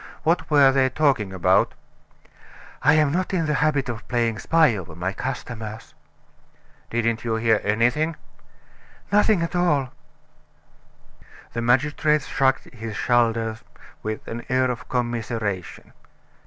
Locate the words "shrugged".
12.23-12.63